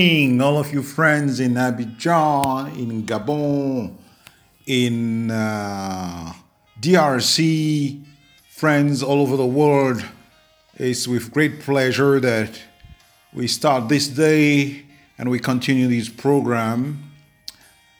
Morning, 0.00 0.40
all 0.40 0.56
of 0.56 0.72
you 0.72 0.82
friends 0.82 1.40
in 1.40 1.56
Abidjan, 1.56 2.74
in 2.74 3.02
Gabon, 3.02 3.94
in 4.66 5.30
uh, 5.30 6.32
DRC, 6.80 8.02
friends 8.48 9.02
all 9.02 9.20
over 9.20 9.36
the 9.36 9.44
world. 9.44 10.02
It's 10.76 11.06
with 11.06 11.30
great 11.30 11.60
pleasure 11.60 12.18
that 12.18 12.58
we 13.34 13.46
start 13.46 13.90
this 13.90 14.08
day 14.08 14.86
and 15.18 15.30
we 15.30 15.38
continue 15.38 15.86
this 15.86 16.08
program. 16.08 17.12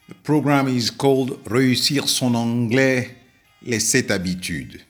The 0.08 0.14
program 0.14 0.68
is 0.68 0.90
called 0.90 1.44
Réussir 1.44 2.08
son 2.08 2.34
anglais, 2.34 3.10
les 3.60 3.78
sept 3.78 4.10
habitudes. 4.10 4.80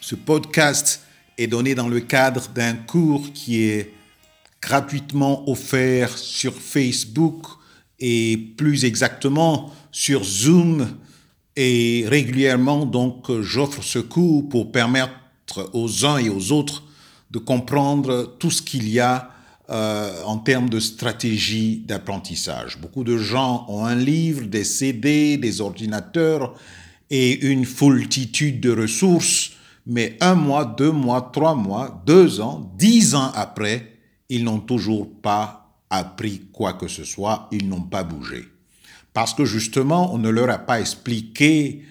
Ce 0.00 0.14
podcast 0.14 1.00
est 1.36 1.48
donné 1.48 1.74
dans 1.74 1.88
le 1.88 1.98
cadre 1.98 2.46
d'un 2.54 2.76
cours 2.86 3.32
qui 3.34 3.64
est 3.64 3.90
gratuitement 4.64 5.48
offert 5.48 6.16
sur 6.16 6.54
Facebook 6.54 7.46
et 8.00 8.36
plus 8.56 8.84
exactement 8.84 9.70
sur 9.92 10.24
Zoom. 10.24 10.88
Et 11.56 12.04
régulièrement, 12.08 12.86
donc, 12.86 13.30
j'offre 13.42 13.82
ce 13.82 13.98
cours 13.98 14.48
pour 14.48 14.72
permettre 14.72 15.12
aux 15.72 16.04
uns 16.04 16.18
et 16.18 16.30
aux 16.30 16.50
autres 16.50 16.82
de 17.30 17.38
comprendre 17.38 18.36
tout 18.38 18.50
ce 18.50 18.62
qu'il 18.62 18.88
y 18.88 19.00
a 19.00 19.30
euh, 19.70 20.22
en 20.24 20.38
termes 20.38 20.68
de 20.68 20.80
stratégie 20.80 21.82
d'apprentissage. 21.86 22.78
Beaucoup 22.80 23.04
de 23.04 23.18
gens 23.18 23.66
ont 23.68 23.84
un 23.84 23.94
livre, 23.94 24.46
des 24.46 24.64
CD, 24.64 25.36
des 25.36 25.60
ordinateurs 25.60 26.54
et 27.10 27.46
une 27.46 27.64
foultitude 27.64 28.60
de 28.60 28.72
ressources, 28.72 29.52
mais 29.86 30.16
un 30.20 30.34
mois, 30.34 30.64
deux 30.64 30.90
mois, 30.90 31.30
trois 31.32 31.54
mois, 31.54 32.02
deux 32.06 32.40
ans, 32.40 32.72
dix 32.78 33.14
ans 33.14 33.30
après, 33.34 33.93
ils 34.28 34.44
n'ont 34.44 34.60
toujours 34.60 35.10
pas 35.20 35.78
appris 35.90 36.42
quoi 36.52 36.74
que 36.74 36.88
ce 36.88 37.04
soit, 37.04 37.48
ils 37.52 37.68
n'ont 37.68 37.82
pas 37.82 38.04
bougé. 38.04 38.44
Parce 39.12 39.32
que 39.32 39.44
justement, 39.44 40.12
on 40.12 40.18
ne 40.18 40.28
leur 40.28 40.50
a 40.50 40.58
pas 40.58 40.80
expliqué 40.80 41.82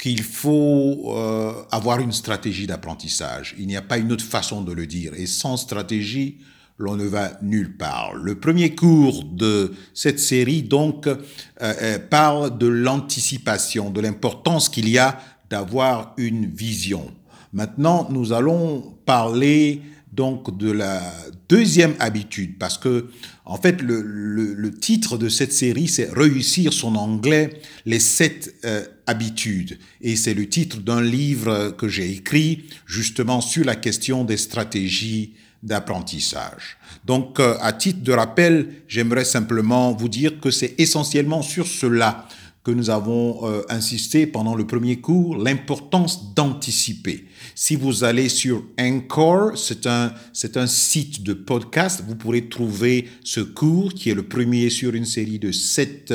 qu'il 0.00 0.22
faut 0.22 1.14
euh, 1.14 1.52
avoir 1.70 2.00
une 2.00 2.12
stratégie 2.12 2.66
d'apprentissage. 2.66 3.54
Il 3.58 3.66
n'y 3.66 3.76
a 3.76 3.82
pas 3.82 3.98
une 3.98 4.12
autre 4.12 4.24
façon 4.24 4.62
de 4.62 4.72
le 4.72 4.86
dire. 4.86 5.12
Et 5.14 5.26
sans 5.26 5.56
stratégie, 5.56 6.38
l'on 6.78 6.96
ne 6.96 7.04
va 7.04 7.32
nulle 7.42 7.76
part. 7.76 8.14
Le 8.14 8.34
premier 8.34 8.74
cours 8.74 9.24
de 9.24 9.72
cette 9.92 10.18
série, 10.18 10.62
donc, 10.62 11.06
euh, 11.06 11.16
euh, 11.62 11.98
parle 11.98 12.58
de 12.58 12.66
l'anticipation, 12.66 13.90
de 13.90 14.00
l'importance 14.00 14.68
qu'il 14.68 14.88
y 14.88 14.98
a 14.98 15.18
d'avoir 15.50 16.14
une 16.16 16.46
vision. 16.46 17.12
Maintenant, 17.52 18.08
nous 18.10 18.32
allons 18.32 18.96
parler 19.06 19.80
donc 20.14 20.56
de 20.56 20.70
la 20.70 21.02
deuxième 21.48 21.94
habitude, 21.98 22.58
parce 22.58 22.78
que 22.78 23.10
en 23.44 23.56
fait 23.56 23.82
le, 23.82 24.00
le, 24.00 24.74
titre 24.74 25.18
de 25.18 25.28
cette 25.28 25.52
série 25.52 25.88
c'est 25.88 26.10
Réussir 26.12 26.72
son 26.72 26.94
anglais, 26.96 27.60
les 27.86 27.98
sept 27.98 28.54
euh, 28.64 28.84
habitudes, 29.06 29.78
et 30.00 30.16
c'est 30.16 30.34
le 30.34 30.48
titre 30.48 30.78
d'un 30.78 31.02
livre 31.02 31.74
que 31.76 31.88
j'ai 31.88 32.10
écrit 32.10 32.64
justement 32.86 33.40
sur 33.40 33.64
la 33.64 33.76
question 33.76 34.24
des 34.24 34.36
stratégies 34.36 35.34
d'apprentissage. 35.62 36.76
Donc 37.04 37.40
euh, 37.40 37.56
à 37.60 37.72
titre 37.72 38.02
de 38.02 38.12
rappel, 38.12 38.68
j'aimerais 38.86 39.24
simplement 39.24 39.92
vous 39.92 40.08
dire 40.08 40.40
que 40.40 40.50
c'est 40.50 40.74
essentiellement 40.78 41.42
sur 41.42 41.66
cela 41.66 42.28
que 42.64 42.70
nous 42.70 42.88
avons 42.88 43.46
euh, 43.46 43.62
insisté 43.68 44.26
pendant 44.26 44.54
le 44.54 44.66
premier 44.66 44.96
cours, 44.96 45.36
l'importance 45.36 46.34
d'anticiper. 46.34 47.26
Si 47.54 47.76
vous 47.76 48.04
allez 48.04 48.30
sur 48.30 48.64
Anchor, 48.80 49.58
c'est 49.58 49.86
un, 49.86 50.14
c'est 50.32 50.56
un 50.56 50.66
site 50.66 51.22
de 51.22 51.34
podcast, 51.34 52.02
vous 52.08 52.16
pourrez 52.16 52.48
trouver 52.48 53.06
ce 53.22 53.40
cours 53.40 53.92
qui 53.92 54.08
est 54.08 54.14
le 54.14 54.22
premier 54.22 54.70
sur 54.70 54.94
une 54.94 55.04
série 55.04 55.38
de 55.38 55.52
sept 55.52 56.14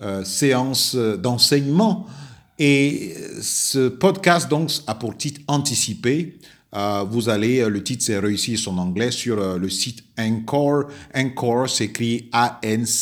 euh, 0.00 0.24
séances 0.24 0.96
d'enseignement. 0.96 2.06
Et 2.58 3.14
ce 3.42 3.88
podcast 3.88 4.48
donc 4.48 4.70
a 4.86 4.94
pour 4.94 5.14
titre 5.18 5.42
Anticiper. 5.46 6.38
Euh, 6.74 7.04
vous 7.10 7.28
allez, 7.28 7.68
le 7.68 7.84
titre 7.84 8.02
c'est 8.02 8.18
Réussir 8.18 8.58
son 8.58 8.78
anglais 8.78 9.10
sur 9.10 9.58
le 9.58 9.68
site 9.68 10.04
Anchor. 10.18 10.84
Anchor 11.14 11.68
s'écrit 11.68 12.30
A-N-C-H-O-R. 12.32 12.92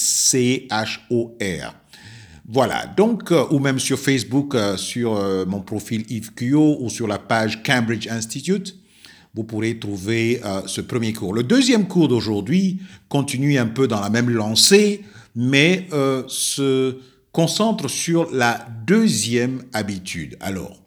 Voilà, 2.53 2.85
donc, 2.97 3.31
euh, 3.31 3.45
ou 3.53 3.61
même 3.61 3.79
sur 3.79 3.97
Facebook, 3.97 4.57
euh, 4.57 4.77
sur 4.77 5.15
euh, 5.15 5.45
mon 5.47 5.61
profil 5.61 6.05
Yves 6.09 6.35
Cuyo 6.35 6.79
ou 6.81 6.91
sur 6.91 7.07
la 7.07 7.21
page 7.21 7.63
Cambridge 7.63 8.09
Institute, 8.09 8.77
vous 9.35 9.45
pourrez 9.45 9.79
trouver 9.79 10.41
ce 10.67 10.81
premier 10.81 11.13
cours. 11.13 11.33
Le 11.33 11.45
deuxième 11.45 11.87
cours 11.87 12.09
d'aujourd'hui 12.09 12.81
continue 13.09 13.59
un 13.59 13.69
peu 13.69 13.87
dans 13.87 14.01
la 14.01 14.11
même 14.11 14.29
lancée, 14.29 15.05
mais 15.37 15.87
se 16.27 16.97
concentre 17.31 17.89
sur 17.89 18.29
la 18.33 18.67
deuxième 18.89 19.63
habitude. 19.73 20.37
Alors, 20.41 20.83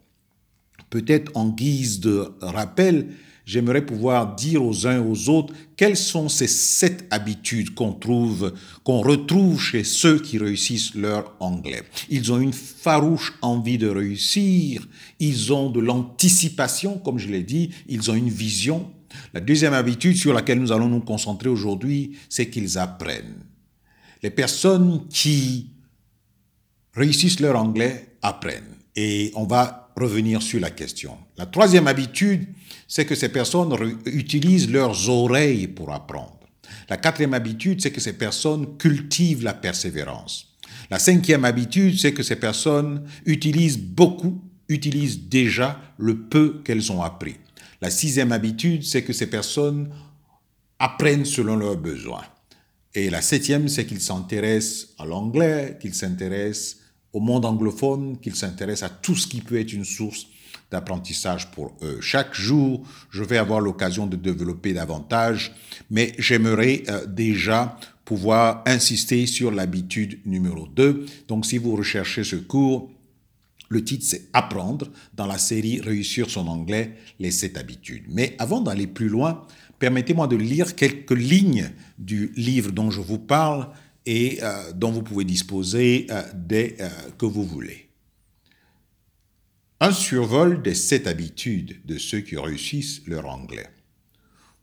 peut-être 0.90 1.32
en 1.34 1.48
guise 1.48 2.00
de 2.00 2.28
rappel, 2.42 3.06
j'aimerais 3.46 3.84
pouvoir 3.84 4.34
dire 4.34 4.64
aux 4.64 4.86
uns 4.86 4.96
et 4.96 5.06
aux 5.06 5.28
autres 5.28 5.54
quelles 5.76 5.96
sont 5.96 6.28
ces 6.28 6.46
sept 6.46 7.06
habitudes 7.10 7.74
qu'on 7.74 7.92
trouve, 7.92 8.54
qu'on 8.84 9.00
retrouve 9.00 9.60
chez 9.60 9.84
ceux 9.84 10.18
qui 10.18 10.38
réussissent 10.38 10.94
leur 10.94 11.34
anglais. 11.40 11.82
Ils 12.08 12.32
ont 12.32 12.40
une 12.40 12.52
farouche 12.52 13.34
envie 13.42 13.78
de 13.78 13.88
réussir, 13.88 14.86
ils 15.20 15.52
ont 15.52 15.70
de 15.70 15.80
l'anticipation, 15.80 16.98
comme 16.98 17.18
je 17.18 17.28
l'ai 17.28 17.42
dit, 17.42 17.70
ils 17.88 18.10
ont 18.10 18.14
une 18.14 18.30
vision. 18.30 18.90
La 19.32 19.40
deuxième 19.40 19.74
habitude 19.74 20.16
sur 20.16 20.32
laquelle 20.32 20.60
nous 20.60 20.72
allons 20.72 20.88
nous 20.88 21.00
concentrer 21.00 21.48
aujourd'hui, 21.48 22.16
c'est 22.28 22.50
qu'ils 22.50 22.78
apprennent. 22.78 23.44
Les 24.22 24.30
personnes 24.30 25.06
qui 25.08 25.70
réussissent 26.94 27.40
leur 27.40 27.56
anglais 27.60 28.16
apprennent. 28.22 28.74
Et 28.96 29.32
on 29.34 29.44
va 29.44 29.83
revenir 29.96 30.42
sur 30.42 30.60
la 30.60 30.70
question. 30.70 31.16
La 31.36 31.46
troisième 31.46 31.86
habitude, 31.86 32.46
c'est 32.88 33.04
que 33.04 33.14
ces 33.14 33.28
personnes 33.28 33.74
utilisent 34.06 34.70
leurs 34.70 35.08
oreilles 35.08 35.68
pour 35.68 35.92
apprendre. 35.92 36.40
La 36.88 36.96
quatrième 36.96 37.34
habitude, 37.34 37.80
c'est 37.80 37.92
que 37.92 38.00
ces 38.00 38.14
personnes 38.14 38.76
cultivent 38.76 39.44
la 39.44 39.54
persévérance. 39.54 40.54
La 40.90 40.98
cinquième 40.98 41.44
habitude, 41.44 41.98
c'est 41.98 42.12
que 42.12 42.22
ces 42.22 42.36
personnes 42.36 43.04
utilisent 43.24 43.78
beaucoup, 43.78 44.42
utilisent 44.68 45.28
déjà 45.28 45.80
le 45.98 46.18
peu 46.18 46.60
qu'elles 46.64 46.92
ont 46.92 47.02
appris. 47.02 47.36
La 47.80 47.90
sixième 47.90 48.32
habitude, 48.32 48.84
c'est 48.84 49.02
que 49.02 49.12
ces 49.12 49.28
personnes 49.28 49.90
apprennent 50.78 51.24
selon 51.24 51.56
leurs 51.56 51.76
besoins. 51.76 52.24
Et 52.94 53.10
la 53.10 53.22
septième, 53.22 53.68
c'est 53.68 53.86
qu'ils 53.86 54.00
s'intéressent 54.00 54.88
à 54.98 55.04
l'anglais, 55.04 55.78
qu'ils 55.80 55.94
s'intéressent 55.94 56.78
au 57.14 57.20
monde 57.20 57.46
anglophone, 57.46 58.18
qu'ils 58.18 58.34
s'intéressent 58.34 58.90
à 58.90 58.94
tout 58.94 59.14
ce 59.14 59.26
qui 59.26 59.40
peut 59.40 59.58
être 59.58 59.72
une 59.72 59.84
source 59.84 60.26
d'apprentissage 60.70 61.50
pour 61.52 61.72
eux. 61.82 62.00
Chaque 62.00 62.34
jour, 62.34 62.82
je 63.10 63.22
vais 63.22 63.38
avoir 63.38 63.60
l'occasion 63.60 64.06
de 64.06 64.16
développer 64.16 64.72
davantage, 64.72 65.54
mais 65.90 66.12
j'aimerais 66.18 66.82
euh, 66.88 67.06
déjà 67.06 67.78
pouvoir 68.04 68.62
insister 68.66 69.26
sur 69.26 69.50
l'habitude 69.50 70.18
numéro 70.26 70.66
2. 70.66 71.06
Donc 71.28 71.46
si 71.46 71.58
vous 71.58 71.76
recherchez 71.76 72.24
ce 72.24 72.36
cours, 72.36 72.90
le 73.68 73.82
titre 73.82 74.04
c'est 74.06 74.28
Apprendre 74.32 74.88
dans 75.14 75.26
la 75.26 75.38
série 75.38 75.80
Réussir 75.80 76.28
son 76.28 76.48
anglais, 76.48 76.96
les 77.18 77.30
sept 77.30 77.56
habitudes. 77.56 78.04
Mais 78.08 78.34
avant 78.38 78.60
d'aller 78.60 78.86
plus 78.86 79.08
loin, 79.08 79.42
permettez-moi 79.78 80.26
de 80.26 80.36
lire 80.36 80.74
quelques 80.74 81.12
lignes 81.12 81.70
du 81.98 82.32
livre 82.36 82.72
dont 82.72 82.90
je 82.90 83.00
vous 83.00 83.18
parle 83.18 83.68
et 84.06 84.38
euh, 84.42 84.72
dont 84.72 84.90
vous 84.90 85.02
pouvez 85.02 85.24
disposer 85.24 86.06
euh, 86.10 86.22
dès 86.34 86.76
que 87.18 87.26
vous 87.26 87.44
voulez. 87.44 87.88
Un 89.80 89.92
survol 89.92 90.62
des 90.62 90.74
sept 90.74 91.06
habitudes 91.06 91.84
de 91.84 91.98
ceux 91.98 92.20
qui 92.20 92.36
réussissent 92.36 93.02
leur 93.06 93.26
anglais. 93.26 93.68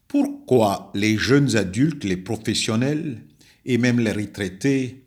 Pourquoi 0.08 0.92
les 0.96 1.18
jeunes 1.18 1.56
adultes, 1.56 2.04
les 2.04 2.18
professionnels 2.18 3.22
et 3.66 3.78
même 3.78 4.00
les 4.00 4.12
retraités 4.12 5.06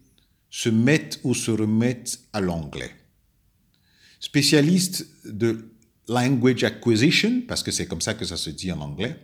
se 0.50 0.68
mettent 0.68 1.20
ou 1.24 1.34
se 1.34 1.50
remettent 1.50 2.20
à 2.32 2.40
l'anglais? 2.40 2.92
Spécialiste 4.20 5.06
de 5.24 5.74
language 6.08 6.64
acquisition, 6.64 7.42
parce 7.46 7.62
que 7.62 7.70
c'est 7.70 7.86
comme 7.86 8.00
ça 8.00 8.14
que 8.14 8.24
ça 8.24 8.36
se 8.36 8.50
dit 8.50 8.72
en 8.72 8.80
anglais, 8.80 9.16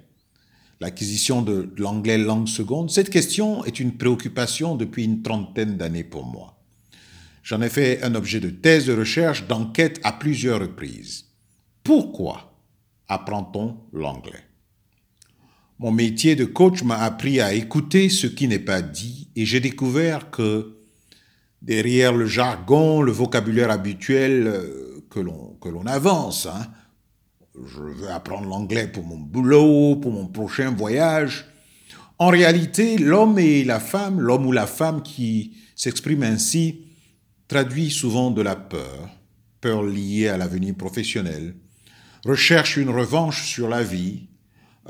l'acquisition 0.81 1.43
de 1.43 1.73
l'anglais 1.77 2.19
langue 2.19 2.49
seconde, 2.49 2.91
cette 2.91 3.11
question 3.11 3.65
est 3.65 3.81
une 3.81 3.97
préoccupation 3.97 4.77
depuis 4.77 5.05
une 5.05 5.23
trentaine 5.23 5.77
d'années 5.77 6.05
pour 6.05 6.25
moi. 6.25 6.59
J'en 7.43 7.63
ai 7.63 7.69
fait 7.69 8.03
un 8.03 8.15
objet 8.15 8.41
de 8.41 8.51
thèse 8.51 8.87
de 8.87 8.95
recherche, 8.95 9.47
d'enquête 9.47 10.01
à 10.05 10.13
plusieurs 10.13 10.61
reprises. 10.61 11.27
Pourquoi 11.83 12.55
apprend-on 13.09 13.77
l'anglais? 13.93 14.45
Mon 15.79 15.93
métier 15.93 16.37
de 16.37 16.45
coach 16.45 16.83
m'a 16.83 16.99
appris 16.99 17.41
à 17.41 17.55
écouter 17.55 18.11
ce 18.11 18.27
qui 18.27 18.49
n'est 18.49 18.59
pas 18.59 18.83
dit 18.83 19.29
et 19.37 19.47
j'ai 19.47 19.61
découvert 19.61 20.31
que 20.31 20.77
derrière 21.63 22.15
le 22.15 22.27
jargon, 22.27 23.01
le 23.01 23.13
vocabulaire 23.13 23.71
habituel 23.71 24.47
euh, 24.47 25.03
que 25.09 25.21
l'on 25.21 25.87
avance, 25.87 26.47
hein, 26.47 26.71
je 27.55 27.81
veux 27.81 28.11
apprendre 28.11 28.49
l'anglais 28.49 28.87
pour 28.87 29.05
mon 29.05 29.19
boulot, 29.19 29.97
pour 29.97 30.13
mon 30.13 30.27
prochain 30.27 30.71
voyage, 30.71 31.47
En 32.19 32.29
réalité, 32.29 32.99
l'homme 32.99 33.39
et 33.39 33.65
la 33.65 33.81
femme, 33.81 34.21
l'homme 34.21 34.47
ou 34.47 34.53
la 34.53 34.67
femme 34.67 35.03
qui 35.03 35.57
s'exprime 35.75 36.23
ainsi, 36.23 36.85
traduit 37.49 37.91
souvent 37.91 38.31
de 38.31 38.43
la 38.43 38.57
peur, 38.57 39.09
peur 39.63 39.83
liée 39.83 40.29
à 40.29 40.37
l'avenir 40.37 40.75
professionnel, 40.75 41.55
recherche 42.27 42.77
une 42.77 42.91
revanche 42.91 43.49
sur 43.49 43.71
la 43.71 43.83
vie, 43.83 44.29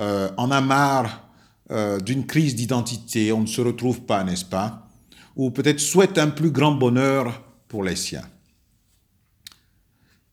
euh, 0.00 0.28
en 0.38 0.50
a 0.50 0.60
marre 0.60 1.30
euh, 1.70 2.00
d'une 2.00 2.26
crise 2.26 2.56
d'identité, 2.56 3.32
on 3.32 3.42
ne 3.42 3.46
se 3.46 3.60
retrouve 3.60 4.00
pas, 4.00 4.24
n'est-ce 4.24 4.44
pas? 4.44 4.88
Ou 5.36 5.52
peut-être 5.52 5.78
souhaite 5.78 6.18
un 6.18 6.30
plus 6.30 6.50
grand 6.50 6.72
bonheur 6.72 7.44
pour 7.68 7.84
les 7.84 7.94
siens. 7.94 8.28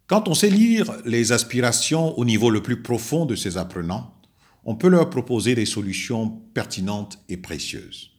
Quand 0.07 0.29
on 0.29 0.33
sait 0.33 0.49
lire 0.49 0.93
les 1.03 1.33
aspirations 1.33 2.17
au 2.17 2.23
niveau 2.23 2.49
le 2.49 2.63
plus 2.63 2.81
profond 2.81 3.25
de 3.25 3.35
ces 3.35 3.57
apprenants, 3.57 4.13
on 4.63 4.75
peut 4.75 4.87
leur 4.87 5.09
proposer 5.09 5.53
des 5.53 5.65
solutions 5.65 6.29
pertinentes 6.53 7.19
et 7.27 7.35
précieuses. 7.35 8.11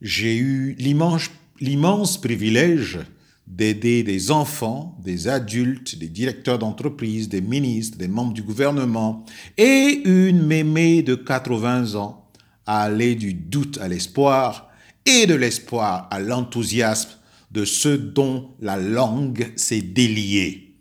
J'ai 0.00 0.36
eu 0.36 0.76
l'immense 0.78 2.20
privilège 2.20 3.00
d'aider 3.48 4.04
des 4.04 4.30
enfants, 4.30 4.96
des 5.02 5.26
adultes, 5.26 5.98
des 5.98 6.08
directeurs 6.08 6.60
d'entreprise, 6.60 7.28
des 7.28 7.40
ministres, 7.40 7.98
des 7.98 8.06
membres 8.06 8.32
du 8.32 8.42
gouvernement 8.42 9.24
et 9.58 10.02
une 10.04 10.46
mémé 10.46 11.02
de 11.02 11.16
80 11.16 11.96
ans 11.96 12.28
à 12.64 12.82
aller 12.82 13.16
du 13.16 13.34
doute 13.34 13.78
à 13.78 13.88
l'espoir 13.88 14.70
et 15.04 15.26
de 15.26 15.34
l'espoir 15.34 16.06
à 16.12 16.20
l'enthousiasme 16.20 17.10
de 17.50 17.64
ceux 17.64 17.98
dont 17.98 18.50
la 18.60 18.76
langue 18.76 19.52
s'est 19.56 19.82
déliée. 19.82 20.71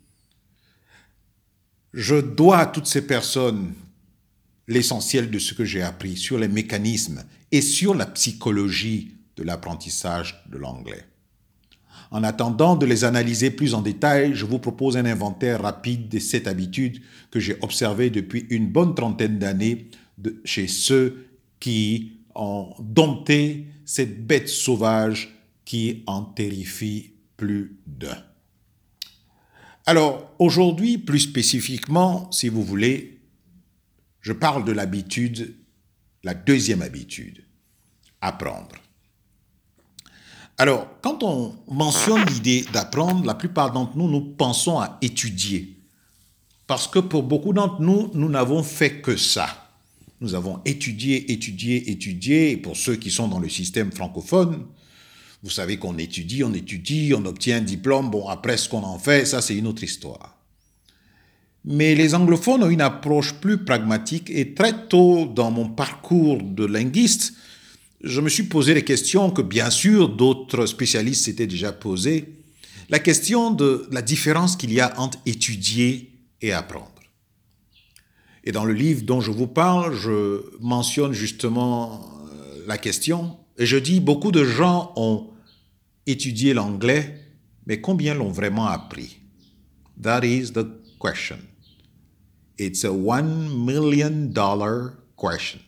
Je 1.93 2.15
dois 2.15 2.59
à 2.59 2.65
toutes 2.65 2.87
ces 2.87 3.05
personnes 3.05 3.73
l'essentiel 4.67 5.29
de 5.29 5.39
ce 5.39 5.53
que 5.53 5.65
j'ai 5.65 5.81
appris 5.81 6.15
sur 6.15 6.37
les 6.37 6.47
mécanismes 6.47 7.23
et 7.51 7.61
sur 7.61 7.93
la 7.93 8.05
psychologie 8.05 9.11
de 9.35 9.43
l'apprentissage 9.43 10.43
de 10.49 10.57
l'anglais. 10.57 11.05
En 12.11 12.23
attendant 12.23 12.75
de 12.75 12.85
les 12.85 13.03
analyser 13.03 13.51
plus 13.51 13.73
en 13.73 13.81
détail, 13.81 14.33
je 14.33 14.45
vous 14.45 14.59
propose 14.59 14.97
un 14.97 15.05
inventaire 15.05 15.61
rapide 15.61 16.09
de 16.09 16.19
cette 16.19 16.47
habitude 16.47 17.01
que 17.29 17.39
j'ai 17.39 17.57
observée 17.61 18.09
depuis 18.09 18.45
une 18.49 18.67
bonne 18.69 18.95
trentaine 18.95 19.39
d'années 19.39 19.89
chez 20.43 20.67
ceux 20.67 21.27
qui 21.59 22.19
ont 22.35 22.73
dompté 22.79 23.67
cette 23.85 24.25
bête 24.25 24.49
sauvage 24.49 25.35
qui 25.65 26.03
en 26.05 26.23
terrifie 26.23 27.13
plus 27.37 27.77
d'un. 27.87 28.30
Alors 29.85 30.31
aujourd'hui, 30.39 30.97
plus 30.97 31.19
spécifiquement, 31.19 32.31
si 32.31 32.49
vous 32.49 32.63
voulez, 32.63 33.19
je 34.21 34.33
parle 34.33 34.63
de 34.63 34.71
l'habitude, 34.71 35.55
la 36.23 36.33
deuxième 36.33 36.81
habitude, 36.81 37.43
apprendre. 38.21 38.75
Alors, 40.57 40.87
quand 41.01 41.23
on 41.23 41.55
mentionne 41.67 42.23
l'idée 42.25 42.63
d'apprendre, 42.71 43.25
la 43.25 43.33
plupart 43.33 43.71
d'entre 43.71 43.97
nous, 43.97 44.07
nous 44.07 44.21
pensons 44.21 44.79
à 44.79 44.99
étudier. 45.01 45.79
Parce 46.67 46.87
que 46.87 46.99
pour 46.99 47.23
beaucoup 47.23 47.51
d'entre 47.51 47.81
nous, 47.81 48.11
nous 48.13 48.29
n'avons 48.29 48.61
fait 48.61 49.01
que 49.01 49.17
ça. 49.17 49.71
Nous 50.21 50.35
avons 50.35 50.61
étudié, 50.65 51.31
étudié, 51.31 51.89
étudié. 51.89 52.51
Et 52.51 52.57
pour 52.57 52.77
ceux 52.77 52.95
qui 52.95 53.09
sont 53.09 53.27
dans 53.27 53.39
le 53.39 53.49
système 53.49 53.91
francophone, 53.91 54.67
vous 55.43 55.49
savez 55.49 55.77
qu'on 55.77 55.97
étudie, 55.97 56.43
on 56.43 56.53
étudie, 56.53 57.13
on 57.15 57.25
obtient 57.25 57.57
un 57.57 57.61
diplôme. 57.61 58.11
Bon, 58.11 58.27
après 58.27 58.57
ce 58.57 58.69
qu'on 58.69 58.83
en 58.83 58.99
fait, 58.99 59.25
ça 59.25 59.41
c'est 59.41 59.55
une 59.55 59.67
autre 59.67 59.83
histoire. 59.83 60.37
Mais 61.65 61.95
les 61.95 62.15
anglophones 62.15 62.63
ont 62.63 62.69
une 62.69 62.81
approche 62.81 63.33
plus 63.35 63.63
pragmatique 63.63 64.29
et 64.29 64.53
très 64.53 64.87
tôt 64.87 65.25
dans 65.25 65.51
mon 65.51 65.69
parcours 65.69 66.41
de 66.41 66.65
linguiste, 66.65 67.33
je 68.03 68.19
me 68.19 68.29
suis 68.29 68.43
posé 68.43 68.73
les 68.73 68.83
questions 68.83 69.29
que 69.29 69.43
bien 69.43 69.69
sûr 69.69 70.09
d'autres 70.09 70.65
spécialistes 70.65 71.25
s'étaient 71.25 71.47
déjà 71.47 71.71
posées. 71.71 72.33
La 72.89 72.99
question 72.99 73.51
de 73.51 73.87
la 73.91 74.01
différence 74.01 74.55
qu'il 74.55 74.73
y 74.73 74.79
a 74.79 74.99
entre 74.99 75.19
étudier 75.27 76.11
et 76.41 76.51
apprendre. 76.51 76.87
Et 78.43 78.51
dans 78.51 78.65
le 78.65 78.73
livre 78.73 79.03
dont 79.03 79.21
je 79.21 79.31
vous 79.31 79.45
parle, 79.45 79.95
je 79.95 80.41
mentionne 80.59 81.13
justement 81.13 82.09
euh, 82.33 82.63
la 82.65 82.79
question 82.79 83.37
et 83.59 83.67
je 83.67 83.77
dis 83.77 83.99
beaucoup 83.99 84.31
de 84.31 84.43
gens 84.43 84.91
ont 84.95 85.27
étudié 86.11 86.53
l'anglais, 86.53 87.19
mais 87.65 87.81
combien 87.81 88.13
l'ont 88.13 88.31
vraiment 88.31 88.67
appris? 88.67 89.17
That 90.01 90.23
is 90.23 90.51
the 90.53 90.65
question. 90.99 91.37
It's 92.57 92.83
a 92.85 92.91
one 92.91 93.65
million 93.65 94.31
dollar 94.31 94.93
question. 95.17 95.61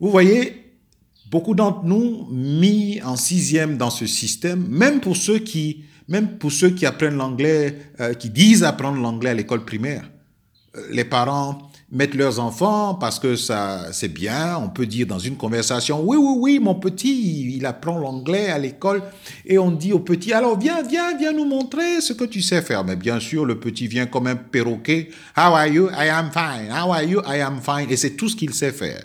Vous 0.00 0.10
voyez, 0.10 0.74
beaucoup 1.30 1.54
d'entre 1.54 1.84
nous 1.84 2.26
mis 2.30 3.00
en 3.02 3.16
sixième 3.16 3.76
dans 3.76 3.90
ce 3.90 4.06
système, 4.06 4.66
même 4.68 5.00
pour 5.00 5.16
ceux 5.16 5.38
qui, 5.38 5.84
même 6.06 6.38
pour 6.38 6.52
ceux 6.52 6.70
qui 6.70 6.86
apprennent 6.86 7.16
l'anglais, 7.16 7.92
euh, 8.00 8.14
qui 8.14 8.30
disent 8.30 8.62
apprendre 8.62 9.00
l'anglais 9.00 9.30
à 9.30 9.34
l'école 9.34 9.64
primaire 9.64 10.08
les 10.90 11.04
parents 11.04 11.67
mettent 11.90 12.14
leurs 12.14 12.38
enfants 12.38 12.94
parce 12.94 13.18
que 13.18 13.34
ça 13.34 13.92
c'est 13.92 14.12
bien, 14.12 14.58
on 14.58 14.68
peut 14.68 14.86
dire 14.86 15.06
dans 15.06 15.18
une 15.18 15.36
conversation 15.36 16.02
oui 16.04 16.18
oui 16.18 16.34
oui 16.38 16.58
mon 16.58 16.74
petit 16.74 17.56
il 17.56 17.64
apprend 17.64 17.98
l'anglais 17.98 18.48
à 18.48 18.58
l'école 18.58 19.02
et 19.46 19.58
on 19.58 19.70
dit 19.70 19.92
au 19.92 20.00
petit 20.00 20.32
alors 20.34 20.58
viens 20.58 20.82
viens 20.82 21.16
viens 21.16 21.32
nous 21.32 21.46
montrer 21.46 22.00
ce 22.00 22.12
que 22.12 22.24
tu 22.24 22.42
sais 22.42 22.62
faire. 22.62 22.84
Mais 22.84 22.96
bien 22.96 23.20
sûr 23.20 23.44
le 23.44 23.58
petit 23.58 23.86
vient 23.86 24.06
comme 24.06 24.26
un 24.26 24.36
perroquet. 24.36 25.08
How 25.36 25.54
are 25.54 25.66
you? 25.66 25.88
I 25.90 26.08
am 26.08 26.30
fine. 26.30 26.70
How 26.70 26.92
are 26.92 27.04
you? 27.04 27.22
I 27.26 27.40
am 27.40 27.60
fine. 27.62 27.90
Et 27.90 27.96
c'est 27.96 28.16
tout 28.16 28.28
ce 28.28 28.36
qu'il 28.36 28.52
sait 28.52 28.72
faire. 28.72 29.04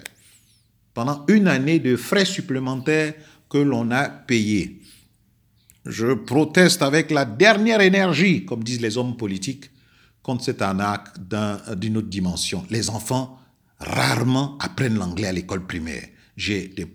Pendant 0.94 1.26
une 1.28 1.48
année 1.48 1.80
de 1.80 1.96
frais 1.96 2.26
supplémentaires 2.26 3.14
que 3.50 3.58
l'on 3.58 3.92
a 3.92 4.10
payés. 4.10 4.80
Je 5.86 6.14
proteste 6.14 6.82
avec 6.82 7.12
la 7.12 7.26
dernière 7.26 7.82
énergie, 7.82 8.46
comme 8.46 8.64
disent 8.64 8.82
les 8.82 8.98
hommes 8.98 9.18
politiques, 9.18 9.70
contre 10.24 10.44
cette 10.44 10.62
arnaque 10.62 11.10
d'une 11.78 11.98
autre 11.98 12.08
dimension. 12.08 12.66
Les 12.70 12.90
enfants 12.90 13.40
rarement 13.80 14.58
apprennent 14.60 14.98
l'anglais 14.98 15.28
à 15.28 15.32
l'école 15.32 15.68
primaire. 15.68 16.08
J'ai 16.36 16.70
des 16.70 16.88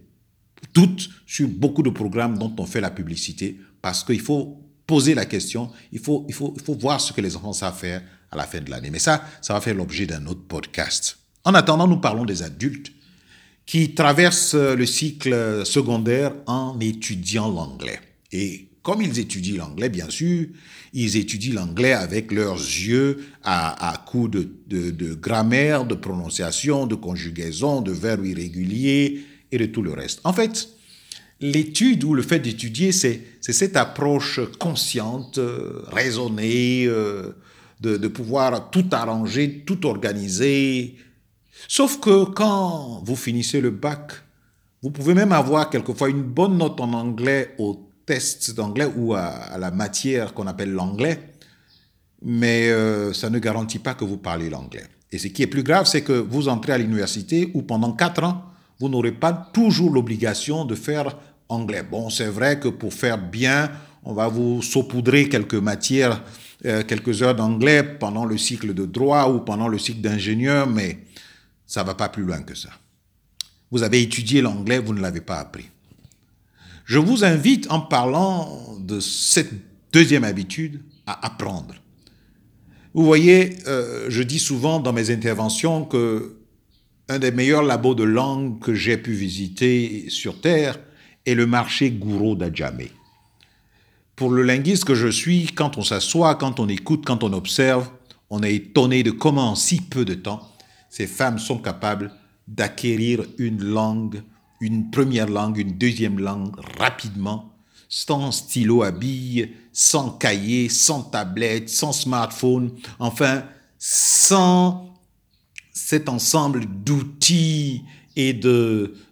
doutes 0.74 1.08
sur 1.26 1.46
beaucoup 1.48 1.82
de 1.82 1.90
programmes 1.90 2.38
dont 2.38 2.54
on 2.58 2.66
fait 2.66 2.80
la 2.80 2.90
publicité 2.90 3.60
parce 3.80 4.02
qu'il 4.02 4.20
faut 4.20 4.64
poser 4.86 5.14
la 5.14 5.26
question, 5.26 5.70
il 5.92 5.98
faut, 5.98 6.24
il, 6.28 6.34
faut, 6.34 6.54
il 6.56 6.62
faut 6.62 6.74
voir 6.74 7.00
ce 7.00 7.12
que 7.12 7.20
les 7.20 7.36
enfants 7.36 7.52
savent 7.52 7.78
faire 7.78 8.02
à 8.30 8.36
la 8.36 8.44
fin 8.44 8.60
de 8.60 8.70
l'année. 8.70 8.90
Mais 8.90 8.98
ça, 8.98 9.22
ça 9.42 9.52
va 9.52 9.60
faire 9.60 9.74
l'objet 9.74 10.06
d'un 10.06 10.26
autre 10.26 10.46
podcast. 10.48 11.18
En 11.44 11.54
attendant, 11.54 11.86
nous 11.86 11.98
parlons 11.98 12.24
des 12.24 12.42
adultes 12.42 12.90
qui 13.66 13.94
traversent 13.94 14.54
le 14.54 14.86
cycle 14.86 15.64
secondaire 15.66 16.32
en 16.46 16.80
étudiant 16.80 17.50
l'anglais. 17.50 18.00
Et 18.32 18.67
comme 18.88 19.02
ils 19.02 19.18
étudient 19.18 19.58
l'anglais, 19.58 19.90
bien 19.90 20.08
sûr, 20.08 20.46
ils 20.94 21.16
étudient 21.18 21.56
l'anglais 21.56 21.92
avec 21.92 22.32
leurs 22.32 22.56
yeux 22.56 23.18
à, 23.44 23.90
à 23.90 23.98
coups 23.98 24.30
de, 24.30 25.14
grammaire, 25.14 25.84
de 25.84 25.94
prononciation, 25.94 26.86
de 26.86 26.94
conjugaison, 26.94 27.82
de 27.82 27.92
verbes 27.92 28.24
irréguliers 28.24 29.26
et 29.52 29.58
de 29.58 29.66
tout 29.66 29.82
le 29.82 29.92
reste. 29.92 30.20
En 30.24 30.32
fait, 30.32 30.70
l'étude 31.42 32.02
ou 32.02 32.14
le 32.14 32.22
fait 32.22 32.38
d'étudier, 32.38 32.92
c'est 32.92 33.26
cette 33.42 33.76
approche 33.76 34.40
consciente, 34.58 35.38
raisonnée, 35.88 36.86
euh, 36.86 37.36
de, 37.80 37.98
de 37.98 38.08
pouvoir 38.08 38.70
tout 38.70 38.86
arranger, 38.92 39.64
tout 39.66 39.84
organiser. 39.84 40.96
Sauf 41.68 42.00
que 42.00 42.24
quand 42.24 43.02
vous 43.04 43.16
finissez 43.16 43.60
le 43.60 43.68
bac, 43.68 44.12
vous 44.80 44.90
pouvez 44.90 45.12
même 45.12 45.32
avoir 45.32 45.68
quelquefois 45.68 46.08
une 46.08 46.22
bonne 46.22 46.56
note 46.56 46.80
en 46.80 46.94
anglais 46.94 47.54
au 47.58 47.87
test 48.08 48.54
d'anglais 48.54 48.88
ou 48.96 49.12
à, 49.12 49.58
la 49.58 49.70
matière 49.70 50.32
qu'on 50.32 50.46
appelle 50.46 50.72
l'anglais, 50.72 51.20
mais 52.22 52.70
euh, 52.70 53.12
ça 53.12 53.28
ne 53.28 53.38
garantit 53.38 53.78
pas 53.78 53.92
que 53.92 54.04
vous 54.04 54.16
parlez 54.16 54.48
l'anglais. 54.48 54.86
Et 55.12 55.18
ce 55.18 55.26
qui 55.28 55.42
est 55.42 55.46
plus 55.46 55.62
grave, 55.62 55.84
c'est 55.86 56.00
que 56.00 56.14
vous 56.14 56.48
entrez 56.48 56.72
à 56.72 56.78
l'université 56.78 57.50
où 57.52 57.60
pendant 57.60 57.92
quatre 57.92 58.24
ans, 58.24 58.44
vous 58.80 58.88
n'aurez 58.88 59.12
pas 59.12 59.50
toujours 59.52 59.92
l'obligation 59.92 60.64
de 60.64 60.74
faire 60.74 61.18
anglais. 61.50 61.82
Bon, 61.82 62.08
c'est 62.08 62.28
vrai 62.28 62.58
que 62.58 62.68
pour 62.68 62.94
faire 62.94 63.18
bien, 63.18 63.70
on 64.04 64.14
va 64.14 64.28
vous 64.28 64.62
saupoudrer 64.62 65.28
quelques 65.28 65.54
matières, 65.54 66.22
euh, 66.64 66.82
quelques 66.84 67.22
heures 67.22 67.34
d'anglais 67.34 67.82
pendant 67.82 68.24
le 68.24 68.38
cycle 68.38 68.72
de 68.72 68.86
droit 68.86 69.28
ou 69.28 69.40
pendant 69.40 69.68
le 69.68 69.78
cycle 69.78 70.00
d'ingénieur, 70.00 70.66
mais 70.66 71.00
ça 71.66 71.82
va 71.82 71.94
pas 71.94 72.08
plus 72.08 72.22
loin 72.22 72.40
que 72.40 72.54
ça. 72.54 72.70
Vous 73.70 73.82
avez 73.82 74.00
étudié 74.00 74.40
l'anglais, 74.40 74.78
vous 74.78 74.94
ne 74.94 75.02
l'avez 75.02 75.20
pas 75.20 75.40
appris. 75.40 75.68
Je 76.88 76.98
vous 76.98 77.22
invite 77.22 77.70
en 77.70 77.80
parlant 77.80 78.78
de 78.80 78.98
cette 78.98 79.52
deuxième 79.92 80.24
habitude 80.24 80.80
à 81.06 81.26
apprendre. 81.26 81.74
Vous 82.94 83.04
voyez, 83.04 83.58
euh, 83.66 84.06
je 84.08 84.22
dis 84.22 84.38
souvent 84.38 84.80
dans 84.80 84.94
mes 84.94 85.10
interventions 85.10 85.84
que 85.84 86.38
un 87.10 87.18
des 87.18 87.30
meilleurs 87.30 87.62
labos 87.62 87.94
de 87.94 88.04
langue 88.04 88.58
que 88.60 88.72
j'ai 88.72 88.96
pu 88.96 89.12
visiter 89.12 90.06
sur 90.08 90.40
Terre 90.40 90.80
est 91.26 91.34
le 91.34 91.46
marché 91.46 91.90
Gouraud 91.90 92.36
d'Adjamé. 92.36 92.90
Pour 94.16 94.30
le 94.30 94.42
linguiste 94.42 94.86
que 94.86 94.94
je 94.94 95.08
suis, 95.08 95.44
quand 95.44 95.76
on 95.76 95.84
s'assoit, 95.84 96.36
quand 96.36 96.58
on 96.58 96.70
écoute, 96.70 97.04
quand 97.04 97.22
on 97.22 97.34
observe, 97.34 97.90
on 98.30 98.42
est 98.42 98.54
étonné 98.54 99.02
de 99.02 99.10
comment 99.10 99.50
en 99.50 99.56
si 99.56 99.82
peu 99.82 100.06
de 100.06 100.14
temps, 100.14 100.50
ces 100.88 101.06
femmes 101.06 101.38
sont 101.38 101.58
capables 101.58 102.12
d'acquérir 102.46 103.26
une 103.36 103.62
langue, 103.62 104.22
une 104.60 104.90
première 104.90 105.28
langue, 105.28 105.58
une 105.58 105.78
deuxième 105.78 106.18
langue 106.18 106.54
rapidement, 106.78 107.54
sans 107.88 108.32
stylo 108.32 108.82
à 108.82 108.90
billes, 108.90 109.54
sans 109.72 110.10
cahier, 110.10 110.68
sans 110.68 111.02
tablette, 111.02 111.68
sans 111.68 111.92
smartphone, 111.92 112.72
enfin, 112.98 113.44
sans 113.78 114.94
cet 115.72 116.08
ensemble 116.08 116.66
d'outils 116.66 117.82
et 118.16 118.38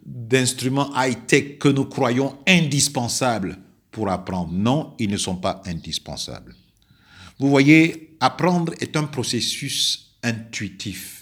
d'instruments 0.04 0.90
high-tech 0.96 1.58
que 1.58 1.68
nous 1.68 1.84
croyons 1.84 2.36
indispensables 2.46 3.58
pour 3.92 4.10
apprendre. 4.10 4.52
Non, 4.52 4.94
ils 4.98 5.08
ne 5.08 5.16
sont 5.16 5.36
pas 5.36 5.62
indispensables. 5.64 6.54
Vous 7.38 7.48
voyez, 7.48 8.16
apprendre 8.20 8.74
est 8.80 8.96
un 8.96 9.04
processus 9.04 10.16
intuitif. 10.22 11.15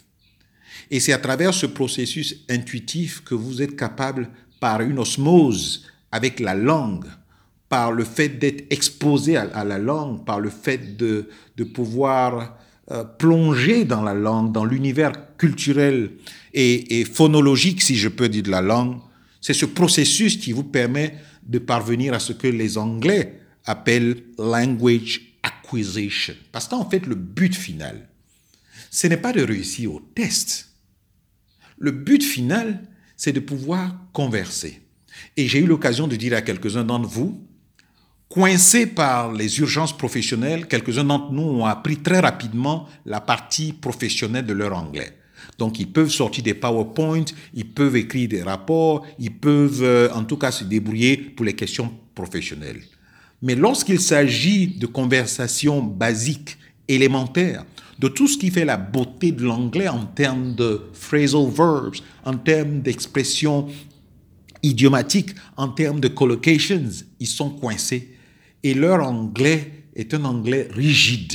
Et 0.90 1.00
c'est 1.00 1.12
à 1.12 1.18
travers 1.18 1.54
ce 1.54 1.66
processus 1.66 2.44
intuitif 2.48 3.22
que 3.24 3.34
vous 3.34 3.62
êtes 3.62 3.76
capable, 3.76 4.28
par 4.60 4.80
une 4.80 4.98
osmose 4.98 5.84
avec 6.10 6.40
la 6.40 6.54
langue, 6.54 7.04
par 7.68 7.92
le 7.92 8.04
fait 8.04 8.28
d'être 8.28 8.64
exposé 8.70 9.36
à, 9.36 9.64
la 9.64 9.78
langue, 9.78 10.24
par 10.24 10.40
le 10.40 10.48
fait 10.48 10.96
de, 10.96 11.28
pouvoir 11.74 12.56
euh, 12.90 13.04
plonger 13.04 13.84
dans 13.84 14.02
la 14.02 14.14
langue, 14.14 14.52
dans 14.52 14.64
l'univers 14.64 15.12
culturel 15.36 16.12
et, 16.52 17.00
et, 17.00 17.04
phonologique, 17.04 17.82
si 17.82 17.96
je 17.96 18.08
peux 18.08 18.28
dire, 18.28 18.44
de 18.44 18.50
la 18.50 18.62
langue, 18.62 18.98
c'est 19.40 19.54
ce 19.54 19.66
processus 19.66 20.38
qui 20.38 20.52
vous 20.52 20.64
permet 20.64 21.16
de 21.46 21.58
parvenir 21.58 22.14
à 22.14 22.18
ce 22.18 22.32
que 22.32 22.46
les 22.46 22.78
Anglais 22.78 23.40
appellent 23.66 24.22
language 24.38 25.20
acquisition. 25.42 26.34
Parce 26.52 26.68
qu'en 26.68 26.88
fait, 26.88 27.06
le 27.06 27.14
but 27.14 27.54
final, 27.54 28.08
ce 28.90 29.06
n'est 29.06 29.16
pas 29.16 29.32
de 29.32 29.42
réussir 29.42 29.92
au 29.92 30.00
test. 30.14 30.70
Le 31.84 31.90
but 31.90 32.24
final, 32.24 32.80
c'est 33.14 33.32
de 33.32 33.40
pouvoir 33.40 33.94
converser. 34.14 34.80
Et 35.36 35.48
j'ai 35.48 35.58
eu 35.58 35.66
l'occasion 35.66 36.06
de 36.08 36.16
dire 36.16 36.32
à 36.32 36.40
quelques-uns 36.40 36.82
d'entre 36.82 37.06
vous, 37.06 37.46
coincés 38.30 38.86
par 38.86 39.34
les 39.34 39.58
urgences 39.60 39.94
professionnelles, 39.94 40.66
quelques-uns 40.66 41.04
d'entre 41.04 41.30
nous 41.32 41.42
ont 41.42 41.66
appris 41.66 41.98
très 41.98 42.20
rapidement 42.20 42.88
la 43.04 43.20
partie 43.20 43.74
professionnelle 43.74 44.46
de 44.46 44.54
leur 44.54 44.74
anglais. 44.74 45.12
Donc 45.58 45.78
ils 45.78 45.92
peuvent 45.92 46.08
sortir 46.08 46.42
des 46.42 46.54
PowerPoint, 46.54 47.26
ils 47.52 47.68
peuvent 47.68 47.96
écrire 47.96 48.30
des 48.30 48.42
rapports, 48.42 49.06
ils 49.18 49.38
peuvent 49.38 49.82
euh, 49.82 50.08
en 50.14 50.24
tout 50.24 50.38
cas 50.38 50.52
se 50.52 50.64
débrouiller 50.64 51.18
pour 51.18 51.44
les 51.44 51.52
questions 51.52 51.92
professionnelles. 52.14 52.80
Mais 53.42 53.56
lorsqu'il 53.56 54.00
s'agit 54.00 54.68
de 54.68 54.86
conversations 54.86 55.82
basiques, 55.82 56.56
élémentaires, 56.88 57.64
de 57.98 58.08
tout 58.08 58.26
ce 58.26 58.38
qui 58.38 58.50
fait 58.50 58.64
la 58.64 58.76
beauté 58.76 59.32
de 59.32 59.44
l'anglais 59.44 59.88
en 59.88 60.04
termes 60.06 60.54
de 60.54 60.82
phrasal 60.92 61.48
verbs, 61.48 62.00
en 62.24 62.36
termes 62.36 62.80
d'expressions 62.80 63.68
idiomatiques, 64.62 65.34
en 65.56 65.68
termes 65.68 66.00
de 66.00 66.08
collocations, 66.08 66.90
ils 67.20 67.26
sont 67.26 67.50
coincés. 67.50 68.16
Et 68.62 68.74
leur 68.74 69.06
anglais 69.06 69.84
est 69.94 70.14
un 70.14 70.24
anglais 70.24 70.68
rigide. 70.72 71.34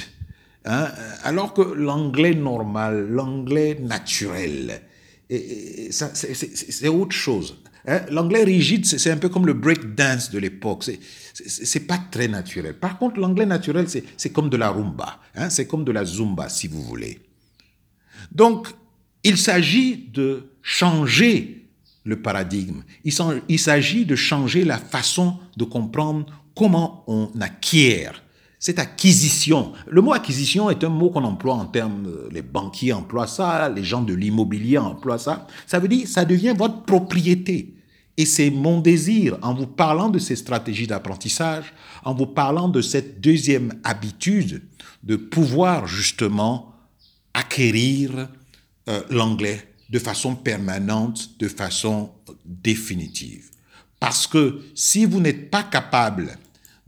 Hein? 0.66 0.88
Alors 1.24 1.54
que 1.54 1.62
l'anglais 1.62 2.34
normal, 2.34 3.08
l'anglais 3.08 3.78
naturel, 3.82 4.82
c'est 5.30 6.88
autre 6.88 7.16
chose. 7.16 7.56
Hein? 7.88 8.02
L'anglais 8.12 8.44
rigide, 8.44 8.86
c'est 8.86 9.12
un 9.12 9.18
peu 9.18 9.30
comme 9.30 9.46
le 9.46 9.54
break 9.54 9.96
dance 9.96 10.32
de 10.32 10.40
l'époque. 10.40 10.90
C'est 11.34 11.88
pas 11.88 11.98
très 12.12 12.28
naturel. 12.28 12.78
Par 12.78 12.98
contre, 12.98 13.20
l'anglais 13.20 13.46
naturel, 13.46 13.88
c'est 13.90 14.30
comme 14.32 14.50
de 14.50 14.58
la 14.58 14.70
rumba. 14.70 15.20
Hein? 15.36 15.50
C'est 15.50 15.68
comme 15.68 15.84
de 15.84 15.92
la 15.92 16.06
zumba, 16.06 16.50
si 16.50 16.68
vous 16.68 16.82
voulez. 16.82 17.20
Donc, 18.32 18.68
il 19.24 19.38
s'agit 19.38 20.10
de 20.14 20.50
changer 20.62 21.68
le 22.04 22.22
paradigme. 22.22 22.82
Il 23.04 23.60
s'agit 23.60 24.06
de 24.06 24.16
changer 24.16 24.64
la 24.66 24.78
façon 24.78 25.38
de 25.58 25.64
comprendre 25.64 26.26
comment 26.56 27.04
on 27.08 27.32
acquiert 27.40 28.24
cette 28.60 28.78
acquisition. 28.78 29.72
Le 29.88 30.02
mot 30.02 30.14
acquisition 30.14 30.70
est 30.70 30.84
un 30.84 30.90
mot 30.90 31.10
qu'on 31.10 31.24
emploie 31.24 31.56
en 31.56 31.66
termes, 31.66 32.06
euh, 32.08 32.30
les 32.30 32.42
banquiers 32.42 32.92
emploient 32.92 33.26
ça, 33.26 33.70
les 33.70 33.86
gens 33.86 34.02
de 34.02 34.14
l'immobilier 34.14 34.78
emploient 34.78 35.18
ça. 35.18 35.48
Ça 35.66 35.80
veut 35.80 35.88
dire, 35.88 36.08
ça 36.08 36.26
devient 36.26 36.54
votre 36.56 36.84
propriété. 36.84 37.74
Et 38.18 38.26
c'est 38.26 38.50
mon 38.52 38.82
désir, 38.82 39.38
en 39.42 39.54
vous 39.54 39.66
parlant 39.66 40.10
de 40.10 40.20
ces 40.20 40.36
stratégies 40.36 40.88
d'apprentissage, 40.88 41.74
en 42.04 42.14
vous 42.14 42.26
parlant 42.26 42.68
de 42.68 42.82
cette 42.82 43.22
deuxième 43.22 43.72
habitude, 43.86 44.62
de 45.04 45.16
pouvoir 45.16 45.88
justement 45.88 46.74
acquérir 47.34 48.28
euh, 48.90 49.02
l'anglais 49.10 49.66
de 49.90 50.00
façon 50.00 50.36
permanente, 50.36 51.40
de 51.40 51.48
façon 51.48 52.12
définitive. 52.46 53.52
Parce 54.02 54.28
que 54.28 54.64
si 54.76 55.06
vous 55.06 55.22
n'êtes 55.22 55.50
pas 55.50 55.64
capable 55.64 56.38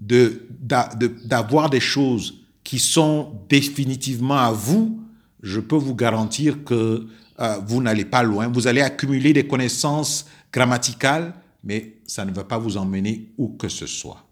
d'avoir 0.01 1.69
des 1.69 1.79
choses 1.79 2.41
qui 2.63 2.79
sont 2.79 3.33
définitivement 3.49 4.37
à 4.37 4.51
vous, 4.51 4.99
je 5.41 5.59
peux 5.59 5.75
vous 5.75 5.95
garantir 5.95 6.63
que 6.63 7.07
euh, 7.39 7.57
vous 7.65 7.81
n'allez 7.81 8.05
pas 8.05 8.23
loin. 8.23 8.47
Vous 8.47 8.67
allez 8.67 8.81
accumuler 8.81 9.33
des 9.33 9.47
connaissances 9.47 10.27
grammaticales, 10.51 11.33
mais 11.63 11.97
ça 12.05 12.25
ne 12.25 12.31
va 12.31 12.43
pas 12.43 12.57
vous 12.57 12.77
emmener 12.77 13.31
où 13.37 13.49
que 13.49 13.67
ce 13.67 13.87
soit. 13.87 14.25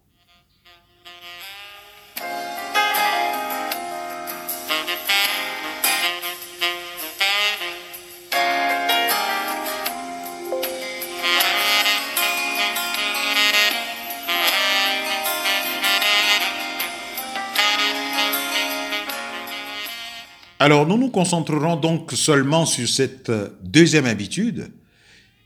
Alors 20.62 20.86
nous 20.86 20.98
nous 20.98 21.10
concentrerons 21.10 21.78
donc 21.78 22.12
seulement 22.12 22.66
sur 22.66 22.86
cette 22.90 23.30
euh, 23.30 23.48
deuxième 23.64 24.06
habitude 24.06 24.70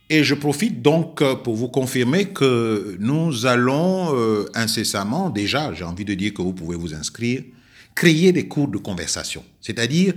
et 0.09 0.23
je 0.23 0.33
profite 0.33 0.81
donc 0.81 1.21
euh, 1.21 1.35
pour 1.35 1.53
vous 1.53 1.67
confirmer 1.67 2.29
que 2.29 2.97
nous 2.99 3.45
allons 3.45 4.15
euh, 4.15 4.49
incessamment, 4.55 5.29
déjà 5.29 5.71
j'ai 5.75 5.83
envie 5.83 6.03
de 6.03 6.15
dire 6.15 6.33
que 6.33 6.41
vous 6.41 6.53
pouvez 6.53 6.75
vous 6.75 6.95
inscrire, 6.95 7.43
créer 7.93 8.31
des 8.31 8.47
cours 8.47 8.67
de 8.67 8.79
conversation. 8.79 9.43
C'est-à-dire, 9.61 10.15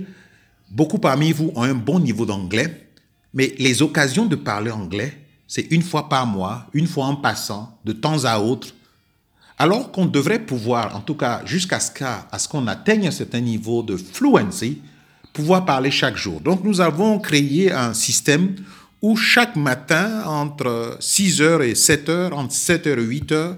beaucoup 0.71 0.97
parmi 0.97 1.31
vous 1.31 1.51
ont 1.53 1.61
un 1.61 1.75
bon 1.75 1.99
niveau 1.99 2.25
d'anglais, 2.25 2.89
mais 3.35 3.53
les 3.59 3.83
occasions 3.83 4.25
de 4.25 4.35
parler 4.35 4.71
anglais, 4.71 5.13
c'est 5.47 5.67
une 5.69 5.83
fois 5.83 6.09
par 6.09 6.25
mois, 6.25 6.65
une 6.73 6.87
fois 6.87 7.05
en 7.05 7.17
passant, 7.17 7.79
de 7.85 7.93
temps 7.93 8.25
à 8.25 8.39
autre, 8.39 8.73
alors 9.57 9.91
qu'on 9.91 10.05
devrait 10.05 10.39
pouvoir, 10.39 10.95
en 10.95 11.01
tout 11.01 11.15
cas 11.15 11.41
jusqu'à 11.45 11.79
ce 11.79 12.47
qu'on 12.47 12.67
atteigne 12.67 13.07
un 13.07 13.11
certain 13.11 13.39
niveau 13.39 13.81
de 13.83 13.97
fluency, 13.97 14.81
pouvoir 15.33 15.65
parler 15.65 15.91
chaque 15.91 16.17
jour. 16.17 16.41
Donc 16.41 16.63
nous 16.63 16.81
avons 16.81 17.19
créé 17.19 17.71
un 17.71 17.93
système 17.93 18.55
où 19.01 19.15
chaque 19.15 19.55
matin, 19.55 20.23
entre 20.25 20.97
6h 20.99 21.61
et 21.61 21.73
7h, 21.73 22.33
entre 22.33 22.53
7h 22.53 22.87
et 22.87 23.21
8h, 23.21 23.55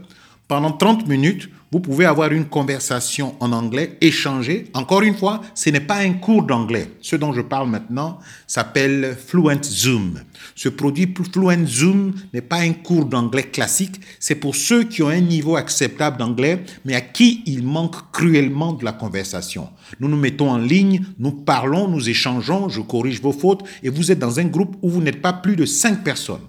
pendant 0.48 0.72
30 0.72 1.08
minutes, 1.08 1.50
vous 1.72 1.80
pouvez 1.80 2.06
avoir 2.06 2.32
une 2.32 2.46
conversation 2.46 3.36
en 3.40 3.52
anglais, 3.52 3.98
échanger. 4.02 4.66
Encore 4.74 5.04
une 5.04 5.16
fois, 5.16 5.42
ce 5.54 5.70
n'est 5.70 5.80
pas 5.80 5.98
un 5.98 6.14
cours 6.14 6.44
d'anglais. 6.44 6.90
Ce 7.02 7.16
dont 7.16 7.32
je 7.32 7.42
parle 7.42 7.70
maintenant 7.70 8.18
s'appelle 8.48 9.16
Fluent 9.16 9.62
Zoom. 9.64 10.20
Ce 10.56 10.68
produit 10.68 11.14
Fluent 11.32 11.68
Zoom 11.68 12.14
n'est 12.34 12.42
pas 12.42 12.62
un 12.62 12.74
cours 12.74 13.06
d'anglais 13.06 13.44
classique. 13.44 14.02
C'est 14.20 14.36
pour 14.36 14.56
ceux 14.56 14.84
qui 14.84 15.04
ont 15.04 15.10
un 15.10 15.22
niveau 15.22 15.58
acceptable 15.58 16.18
d'anglais, 16.18 16.64
mais 16.86 16.96
à 16.96 17.02
qui 17.02 17.44
il 17.46 17.64
manque 17.64 18.12
cruellement 18.12 18.74
de 18.74 18.84
la 18.84 18.92
conversation. 18.92 19.70
Nous 20.00 20.08
nous 20.08 20.18
mettons 20.18 20.50
en 20.50 20.58
ligne, 20.58 21.06
nous 21.20 21.32
parlons, 21.32 21.88
nous 21.88 22.10
échangeons, 22.10 22.70
je 22.70 22.82
corrige 22.82 23.22
vos 23.22 23.32
fautes, 23.32 23.64
et 23.84 23.90
vous 23.90 24.12
êtes 24.12 24.20
dans 24.20 24.40
un 24.40 24.46
groupe 24.46 24.76
où 24.82 24.90
vous 24.90 25.02
n'êtes 25.02 25.22
pas 25.22 25.34
plus 25.34 25.56
de 25.56 25.66
5 25.66 26.04
personnes 26.04 26.42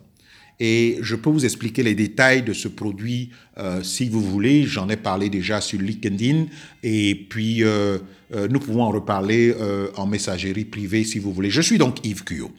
et 0.60 0.98
je 1.00 1.16
peux 1.16 1.30
vous 1.30 1.46
expliquer 1.46 1.82
les 1.82 1.94
détails 1.94 2.42
de 2.42 2.52
ce 2.52 2.68
produit 2.68 3.30
euh, 3.56 3.82
si 3.82 4.10
vous 4.10 4.20
voulez. 4.20 4.64
J'en 4.64 4.90
ai 4.90 4.96
parlé 4.96 5.30
déjà 5.30 5.62
sur 5.62 5.80
LinkedIn 5.80 6.46
et 6.82 7.14
puis 7.14 7.64
euh, 7.64 7.98
euh, 8.34 8.46
nous 8.48 8.60
pouvons 8.60 8.82
en 8.82 8.90
reparler 8.90 9.54
en 9.96 10.06
messagerie 10.06 10.66
privée 10.66 11.04
si 11.04 11.18
vous 11.18 11.32
voulez. 11.32 11.50
Je 11.50 11.62
suis 11.62 11.78
donc 11.78 12.04
Yves 12.04 12.24
Cuyo. 12.24 12.50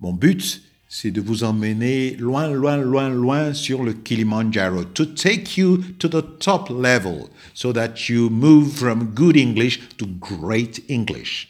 Mon 0.00 0.14
but, 0.14 0.62
c'est 0.88 1.10
de 1.10 1.20
vous 1.20 1.44
emmener 1.44 2.16
loin, 2.18 2.50
loin, 2.50 2.78
loin, 2.78 3.10
loin 3.10 3.52
sur 3.52 3.82
le 3.82 3.92
Kilimanjaro, 3.92 4.84
to 4.84 5.04
take 5.04 5.58
you 5.58 5.78
to 5.98 6.08
the 6.08 6.24
top 6.38 6.70
level 6.70 7.28
so 7.52 7.72
that 7.72 8.08
you 8.08 8.30
move 8.30 8.72
from 8.72 9.12
good 9.14 9.36
English 9.36 9.80
to 9.98 10.06
great 10.06 10.82
English. 10.88 11.48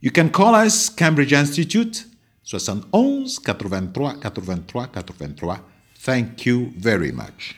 You 0.00 0.10
can 0.10 0.28
call 0.28 0.54
us 0.54 0.88
Cambridge 0.88 1.32
Institute 1.32 2.06
71 2.44 3.26
83 3.44 4.20
83 4.22 4.88
83. 4.94 5.60
Thank 5.96 6.46
you 6.46 6.70
very 6.76 7.10
much. 7.10 7.56